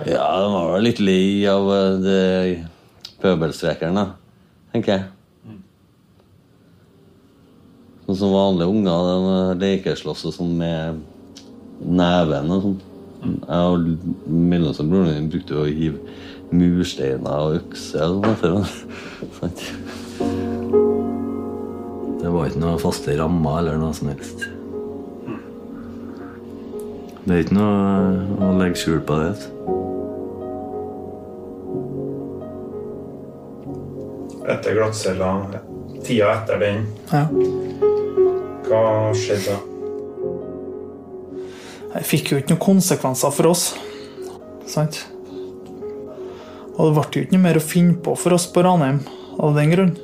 Ja, 0.03 0.25
de 0.43 0.49
var 0.51 0.67
vel 0.73 0.83
litt 0.83 0.99
lei 0.99 1.47
av 1.47 1.71
eh, 1.71 2.59
pøbelstrekeren, 3.23 4.01
tenker 4.75 4.97
jeg. 4.97 5.07
Sånn 8.03 8.19
som 8.19 8.35
vanlige 8.35 8.75
unger. 8.75 9.55
De 9.55 9.63
lekeslåss 9.63 10.27
sånn 10.35 10.57
med 10.59 10.99
neven 11.87 12.51
og 12.51 12.67
sånn. 12.67 12.79
Jeg 13.47 13.71
og 13.71 14.27
mellomstebroren 14.27 15.15
min 15.15 15.31
brukte 15.31 15.55
å 15.63 15.69
hive 15.71 16.03
mursteiner 16.51 17.29
og 17.45 17.59
økser. 17.59 18.15
Det 22.19 22.31
var 22.33 22.49
ikke 22.49 22.61
noe 22.63 22.79
faste 22.81 23.15
rammer 23.19 23.59
eller 23.61 23.77
noe 23.81 23.93
som 23.95 24.09
helst. 24.11 24.47
Det 27.25 27.35
er 27.35 27.43
ikke 27.43 27.57
noe 27.59 28.47
å 28.47 28.53
legge 28.57 28.79
skjul 28.81 29.01
på 29.05 29.17
det. 29.21 29.33
Etter 34.49 34.73
glattcella, 34.73 35.31
tida 36.07 36.31
etter 36.39 36.59
den, 36.63 36.87
Ja. 37.11 37.25
hva 38.65 39.13
skjedde 39.13 39.53
da? 39.53 39.59
Jeg 41.99 42.03
fikk 42.05 42.31
jo 42.31 42.37
ikke 42.37 42.49
noen 42.53 42.59
konsekvenser 42.65 43.31
for 43.33 43.47
oss. 43.49 43.75
Sant? 44.65 45.05
Og 46.79 46.87
det 46.87 46.95
ble 46.95 47.03
jo 47.11 47.25
ikke 47.25 47.35
noe 47.35 47.43
mer 47.43 47.59
å 47.59 47.63
finne 47.63 47.97
på 47.99 48.13
for 48.15 48.35
oss 48.37 48.47
på 48.53 48.63
Ranheim 48.63 49.01
av 49.39 49.57
den 49.57 49.73
grunn. 49.73 49.95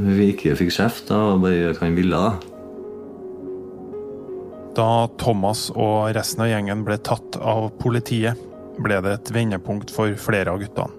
Vi 0.00 0.30
ikke 0.32 0.56
fikk 0.58 0.72
kjeft, 0.74 1.10
da 1.10 1.36
bare 1.38 1.58
gjør 1.58 1.76
hva 1.76 1.86
han 1.86 1.98
ville. 1.98 2.16
da. 2.16 2.30
Da 4.74 5.08
Thomas 5.20 5.68
og 5.74 6.10
resten 6.16 6.42
av 6.42 6.50
gjengen 6.50 6.82
ble 6.86 6.96
tatt 7.04 7.36
av 7.38 7.68
politiet, 7.78 8.38
ble 8.80 8.98
det 9.04 9.12
et 9.12 9.32
vendepunkt 9.34 9.92
for 9.92 10.14
flere 10.18 10.54
av 10.54 10.58
guttene. 10.62 10.90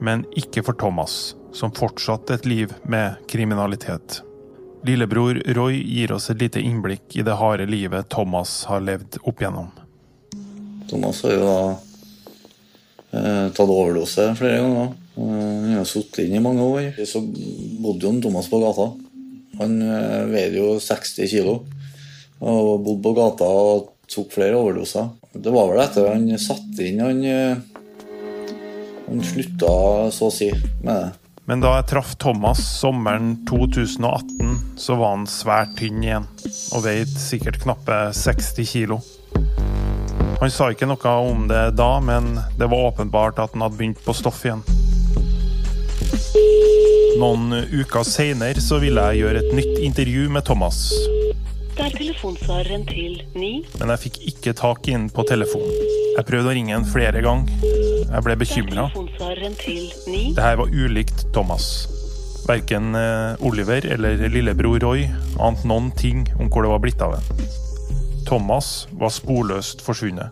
Men 0.00 0.24
ikke 0.38 0.62
for 0.64 0.78
Thomas, 0.80 1.34
som 1.52 1.74
fortsatte 1.76 2.38
et 2.38 2.46
liv 2.48 2.72
med 2.88 3.18
kriminalitet. 3.28 4.22
Lillebror 4.86 5.42
Roy 5.58 5.82
gir 5.82 6.14
oss 6.16 6.30
et 6.32 6.40
lite 6.40 6.62
innblikk 6.64 7.18
i 7.18 7.26
det 7.26 7.36
harde 7.36 7.66
livet 7.68 8.08
Thomas 8.08 8.62
har 8.70 8.80
levd 8.80 9.18
opp 9.20 9.42
igjennom. 9.42 9.68
Thomas 10.88 11.20
har 11.26 11.36
jo 11.36 11.42
da 11.44 11.89
tatt 13.10 13.70
overdose 13.70 14.28
flere 14.38 14.60
ganger. 14.62 14.92
Eh, 15.16 15.22
Han 15.22 15.76
har 15.76 15.84
sittet 15.88 16.24
inne 16.24 16.36
i 16.36 16.44
mange 16.44 16.62
år. 16.62 16.92
Så 17.06 17.22
bodde 17.82 18.06
jo 18.06 18.20
Thomas 18.22 18.50
på 18.50 18.60
gata. 18.62 18.90
Han 19.60 19.80
eh, 19.82 20.26
veide 20.30 20.60
jo 20.60 20.74
60 20.80 21.30
kilo. 21.30 21.60
Og 22.40 22.84
bodde 22.84 23.02
på 23.04 23.14
gata 23.18 23.48
og 23.48 23.90
tok 24.10 24.32
flere 24.34 24.58
overdoser. 24.58 25.10
Det 25.34 25.52
var 25.54 25.70
vel 25.70 25.82
etter 25.84 26.08
han 26.10 26.26
satte 26.42 26.86
inn 26.86 27.02
Han, 27.04 27.24
eh, 27.24 27.56
han 29.06 29.26
slutta 29.26 29.72
så 30.14 30.30
å 30.30 30.34
si 30.34 30.50
med 30.82 30.94
det. 30.94 31.10
Men 31.50 31.62
da 31.64 31.72
jeg 31.80 31.88
traff 31.90 32.12
Thomas 32.22 32.60
sommeren 32.62 33.32
2018, 33.48 34.52
så 34.78 34.94
var 35.00 35.16
han 35.16 35.24
svært 35.26 35.72
tynn 35.80 36.04
igjen, 36.04 36.28
og 36.76 36.84
veide 36.84 37.18
sikkert 37.18 37.58
knappe 37.64 37.96
60 38.14 38.68
kilo. 38.70 39.00
Han 40.40 40.48
sa 40.48 40.70
ikke 40.72 40.86
noe 40.88 41.10
om 41.20 41.42
det 41.50 41.74
da, 41.76 41.90
men 42.00 42.38
det 42.56 42.68
var 42.72 42.86
åpenbart 42.88 43.40
at 43.42 43.52
han 43.52 43.66
hadde 43.66 43.76
begynt 43.76 43.98
på 44.00 44.14
stoff 44.16 44.40
igjen. 44.46 44.62
Noen 47.20 47.52
uker 47.68 48.06
seinere 48.08 48.62
så 48.64 48.78
ville 48.80 49.04
jeg 49.10 49.20
gjøre 49.20 49.42
et 49.42 49.52
nytt 49.58 49.82
intervju 49.84 50.30
med 50.32 50.46
Thomas, 50.48 50.86
Det 51.76 51.84
er 51.86 51.94
telefonsvareren 51.96 52.82
til 52.88 53.20
9. 53.34 53.50
men 53.80 53.92
jeg 53.94 54.00
fikk 54.02 54.16
ikke 54.32 54.52
tak 54.56 54.88
i 54.88 54.96
den 54.96 55.06
på 55.12 55.24
telefonen. 55.28 55.76
Jeg 56.16 56.26
prøvde 56.28 56.50
å 56.50 56.56
ringe 56.56 56.74
han 56.74 56.84
flere 56.88 57.22
ganger. 57.24 57.48
Jeg 58.10 58.24
ble 58.26 58.36
bekymra. 58.36 58.88
telefonsvareren 58.90 59.56
til 59.60 59.86
9. 60.08 60.34
Det 60.36 60.44
her 60.44 60.56
var 60.60 60.68
ulikt 60.72 61.24
Thomas. 61.32 61.70
Verken 62.48 62.94
eh, 62.96 63.46
Oliver 63.46 63.86
eller 63.86 64.28
lillebror 64.28 64.80
Roy 64.82 65.06
ante 65.38 65.68
noen 65.68 65.92
ting 65.96 66.26
om 66.38 66.48
hvor 66.48 66.64
det 66.64 66.72
var 66.72 66.84
blitt 66.84 67.00
av 67.04 67.16
en. 67.20 67.69
Thomas 68.30 68.86
var 68.94 69.10
sporløst 69.10 69.80
forsvunnet. 69.82 70.30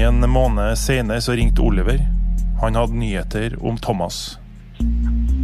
En 0.00 0.24
måned 0.32 0.78
senere 0.80 1.20
så 1.20 1.34
ringte 1.36 1.60
Oliver. 1.60 1.98
Han 2.62 2.78
hadde 2.78 2.96
nyheter 2.96 3.58
om 3.60 3.76
Thomas. 3.76 4.38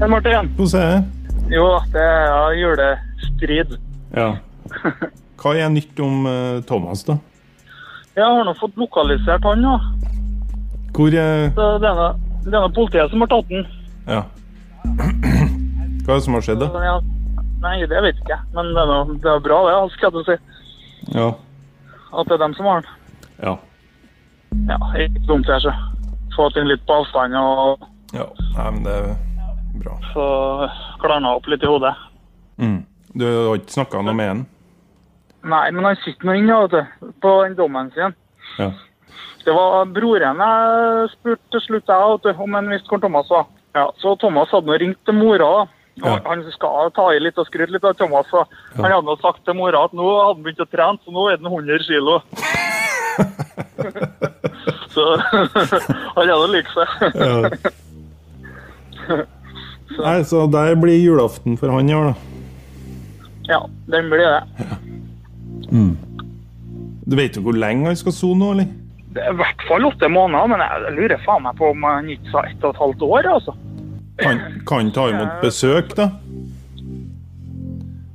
Hei, 0.01 0.09
Martin. 0.09 0.49
Hvordan 0.57 0.81
er 0.81 0.95
det? 0.95 1.53
Jo, 1.53 1.67
det 1.93 2.07
er 2.07 2.57
julestrid. 2.57 3.77
Ja. 4.17 4.31
Hva 5.43 5.53
er 5.61 5.69
nytt 5.77 6.01
om 6.09 6.25
eh, 6.33 6.63
Thomas, 6.65 7.05
da? 7.05 7.19
Jeg 8.17 8.25
har 8.25 8.41
nå 8.49 8.57
fått 8.57 8.81
lokalisert 8.81 9.45
han, 9.45 9.61
da. 9.69 9.77
Hvor 10.97 11.13
eh, 11.13 11.53
er 11.53 11.85
noe- 11.85 12.13
det 12.49 12.57
er 12.57 12.73
politiet 12.81 13.13
som 13.13 13.21
har 13.29 13.35
tatt 13.37 13.53
den. 13.53 13.69
Ja. 14.09 14.25
Hva 16.09 16.15
er 16.17 16.17
det 16.17 16.23
som 16.25 16.41
har 16.41 16.49
skjedd, 16.49 16.65
da? 16.65 16.95
Jeg- 17.61 17.81
Nei, 17.81 17.87
det 17.87 18.03
vet 18.03 18.17
jeg 18.17 18.25
ikke. 18.25 18.39
Men 18.55 18.71
det 18.75 18.81
er, 18.83 18.87
noe, 18.87 19.17
det 19.21 19.31
er 19.35 19.41
bra, 19.45 19.59
det, 19.69 19.93
skal 19.93 20.13
jeg 20.13 20.25
si. 20.25 20.37
Ja. 21.17 21.29
At 22.13 22.27
det 22.27 22.33
er 22.35 22.39
dem 22.39 22.55
som 22.55 22.67
har 22.67 22.81
den. 22.81 22.91
Ja. 23.43 23.57
Ja, 24.69 24.79
ikke 24.99 25.27
dumt, 25.27 25.47
det, 25.47 25.59
ikke. 25.61 25.75
Få 26.37 26.49
den 26.55 26.69
litt 26.69 26.85
på 26.87 26.95
avstand 27.01 27.35
og 27.37 27.81
ja. 28.15 28.25
Nei, 28.57 28.71
men 28.71 28.83
det 28.85 28.95
er 28.95 29.17
bra. 29.83 29.97
Så 30.15 30.25
klarna 31.03 31.35
opp 31.37 31.47
litt 31.47 31.63
i 31.63 31.67
hodet. 31.67 31.95
Mm. 32.59 32.85
Du 33.15 33.25
har 33.27 33.57
ikke 33.59 33.75
snakka 33.77 34.03
noe 34.03 34.15
med 34.15 34.29
han? 34.29 34.47
Nei, 35.45 35.71
men 35.71 35.85
han 35.85 35.97
sitter 36.05 36.27
nå 36.27 36.35
inne, 36.39 36.57
vet 36.67 36.71
du. 36.71 37.13
På 37.23 37.43
den 37.45 37.55
dommen 37.59 37.91
sin. 37.95 38.15
Ja. 38.59 38.71
Det 39.45 39.55
var 39.57 39.87
broren 39.89 40.37
jeg 40.43 41.11
spurte 41.15 41.51
til 41.55 41.61
slutt 41.61 41.89
jeg, 41.89 42.19
du, 42.23 42.31
om 42.43 42.55
han 42.55 42.69
visste 42.69 42.89
hvor 42.89 43.01
Thomas 43.01 43.31
var. 43.31 43.47
Ja, 43.75 43.87
så 44.03 44.17
Thomas 44.21 44.51
hadde 44.53 44.67
nå 44.69 44.79
ringt 44.83 44.99
til 45.07 45.15
mora. 45.15 45.39
da. 45.65 45.67
Ja. 46.01 46.19
Han 46.25 46.45
skal 46.55 46.91
ta 46.97 47.11
i 47.13 47.21
litt 47.21 47.39
og 47.39 47.47
skryte 47.49 47.73
litt 47.75 47.85
av 47.85 47.97
Thomas. 47.99 48.27
Så 48.31 48.45
Han 48.77 48.91
hadde 48.93 49.17
sagt 49.21 49.45
til 49.45 49.55
mora 49.59 49.85
at 49.85 49.93
nå 49.97 50.07
hadde 50.07 50.35
han 50.35 50.45
begynt 50.47 50.65
å 50.65 50.69
trene, 50.71 50.99
så 51.05 51.15
nå 51.15 51.27
er 51.29 51.37
han 51.43 51.53
100 51.53 51.79
kilo. 51.89 52.21
så 54.95 55.05
han 56.17 56.25
er 56.25 56.33
nå 56.33 56.47
lik 56.55 56.69
seg. 56.75 56.89
Nei, 60.01 60.19
så 60.25 60.47
der 60.51 60.77
blir 60.79 61.01
julaften 61.03 61.59
for 61.61 61.73
han 61.75 61.89
i 61.91 61.95
år, 61.97 62.13
da. 62.13 62.15
ja, 63.51 63.61
den 63.91 64.11
blir 64.13 64.23
det. 64.23 64.43
Du 67.11 67.17
vet 67.19 67.37
jo 67.37 67.43
hvor 67.43 67.57
lenge 67.59 67.91
han 67.91 67.99
skal 67.99 68.15
sone 68.15 68.39
nå, 68.39 68.53
eller? 68.55 68.71
Det 69.11 69.25
er 69.27 69.33
i 69.35 69.39
hvert 69.41 69.65
fall 69.67 69.89
åtte 69.89 70.07
måneder, 70.09 70.47
men 70.53 70.63
jeg 70.63 70.95
lurer 70.95 71.23
faen 71.25 71.43
meg 71.43 71.57
på 71.59 71.73
om 71.73 71.83
han 71.83 72.11
ikke 72.15 72.31
sa 72.31 72.45
ett 72.47 72.63
og 72.63 72.71
et 72.77 72.83
halvt 72.85 73.03
år. 73.03 73.27
altså. 73.33 73.57
Kan 74.21 74.41
kan 74.67 74.91
ta 74.93 75.09
imot 75.11 75.41
besøk, 75.43 75.97
da? 75.97 76.11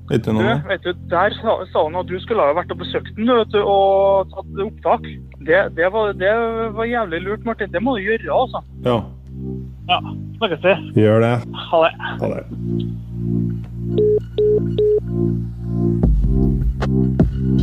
Vet 0.09 0.25
du 0.25 0.31
Du, 0.31 0.67
vet 0.69 0.83
du, 0.83 0.93
Der 1.09 1.33
sa, 1.41 1.65
sa 1.73 1.83
han 1.83 1.95
at 1.97 2.07
du 2.07 2.19
skulle 2.21 2.41
ha 2.41 2.53
vært 2.53 2.71
og 2.71 2.77
besøkt 2.83 3.15
den 3.17 3.31
vet 3.31 3.53
du, 3.53 3.61
og 3.61 4.29
tatt 4.33 4.61
opptak. 4.67 5.07
Det, 5.45 5.61
det, 5.77 5.87
var, 5.93 6.13
det 6.13 6.33
var 6.77 6.85
jævlig 6.85 7.21
lurt, 7.25 7.45
Martin. 7.45 7.71
Det 7.73 7.81
må 7.81 7.97
du 7.97 8.05
gjøre, 8.05 8.29
altså. 8.33 8.61
Ja. 8.85 8.99
Ja, 9.89 9.99
snakkes 10.37 10.61
vi. 10.63 11.01
Gjør 11.01 11.19
det. 11.25 11.33
Ha 11.69 11.77
det. 11.85 11.93
Ha 12.21 12.27
det. 12.35 12.43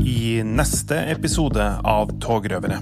I 0.06 0.42
neste 0.46 0.98
episode 1.14 1.64
av 1.84 2.10
Togrøvere. 2.22 2.78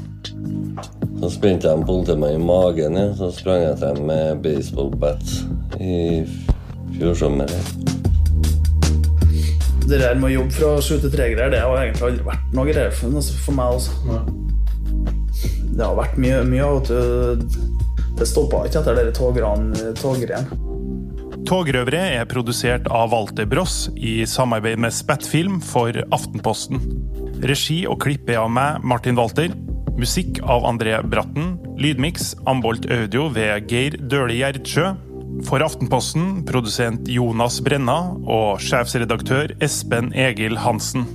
Så 1.20 1.28
spente 1.34 1.68
jeg 1.68 1.76
en 1.76 1.84
politimann 1.84 2.36
i 2.36 2.40
magen, 2.40 2.96
ja. 2.96 3.10
så 3.16 3.28
sprang 3.34 3.60
jeg 3.66 3.76
ham 3.84 3.98
med 4.08 4.40
baseballbat 4.44 5.40
i 5.78 6.24
fjor 6.96 7.14
sommer. 7.14 7.50
Det 9.90 9.98
der 9.98 10.14
med 10.18 10.30
å 10.30 10.34
jobbe 10.36 10.54
fra 10.54 10.70
sju 10.84 10.96
til 11.02 11.10
tre 11.10 11.30
greier, 11.32 11.50
det 11.50 11.62
har 11.64 11.80
egentlig 11.80 12.06
aldri 12.08 12.26
vært 12.28 12.54
noe 12.54 12.68
greier 12.68 12.94
for, 12.94 13.16
altså, 13.20 13.38
for 13.44 13.58
meg. 13.58 13.78
også. 13.78 13.90
Det 15.70 15.86
har 15.86 15.96
vært 15.98 16.18
mye, 16.20 16.42
mye 16.46 16.66
av 16.66 16.80
at 16.82 16.90
uh, 16.94 17.60
det 18.18 18.28
stoppa 18.28 18.64
ikke 18.68 18.82
etter 18.82 18.98
de 19.00 19.14
togreiene. 19.16 20.58
Togrøvere 21.48 22.02
er 22.20 22.28
produsert 22.30 22.86
av 22.92 23.10
Walter 23.14 23.48
Bross 23.48 23.88
i 23.96 24.20
samarbeid 24.28 24.78
med 24.82 24.94
Spettfilm 24.94 25.58
for 25.64 25.96
Aftenposten. 26.14 26.82
Regi 27.48 27.82
og 27.88 28.02
klipp 28.04 28.28
er 28.30 28.42
av 28.42 28.50
meg, 28.52 28.84
Martin 28.84 29.18
Walter. 29.18 29.50
Musikk 29.98 30.38
av 30.44 30.68
André 30.68 31.00
Bratten. 31.02 31.56
Lydmiks 31.80 32.34
Ambolt 32.50 32.86
Audio 32.92 33.30
ved 33.32 33.72
Geir 33.72 33.96
Døhle 34.12 34.36
Gjerdsjø. 34.38 34.92
For 35.46 35.62
Aftenposten 35.64 36.44
produsent 36.48 37.08
Jonas 37.08 37.60
Brenna 37.64 37.98
og 38.28 38.60
sjefsredaktør 38.64 39.54
Espen 39.64 40.12
Egil 40.16 40.58
Hansen. 40.60 41.06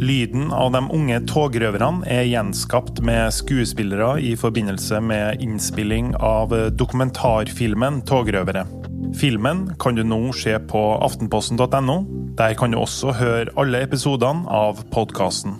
Lyden 0.00 0.48
av 0.52 0.72
de 0.74 0.80
unge 0.96 1.20
togrøverne 1.30 2.06
er 2.10 2.24
gjenskapt 2.26 2.98
med 3.06 3.30
skuespillere 3.36 4.16
i 4.18 4.32
forbindelse 4.38 4.98
med 5.04 5.44
innspilling 5.44 6.14
av 6.18 6.54
dokumentarfilmen 6.74 8.02
'Togrøvere'. 8.02 8.66
Filmen 9.14 9.68
kan 9.78 9.94
du 9.94 10.02
nå 10.02 10.32
se 10.34 10.56
på 10.58 10.82
aftenposten.no. 11.06 11.98
Der 12.34 12.56
kan 12.58 12.74
du 12.74 12.80
også 12.80 13.14
høre 13.14 13.54
alle 13.56 13.84
episodene 13.86 14.48
av 14.50 14.82
podkasten. 14.90 15.54